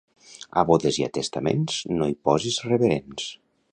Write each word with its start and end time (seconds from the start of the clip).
A 0.61 0.61
bodes 0.69 0.97
i 1.01 1.05
a 1.07 1.09
testaments 1.17 1.77
no 1.99 2.09
hi 2.13 2.17
posis 2.31 2.59
reverends. 2.71 3.29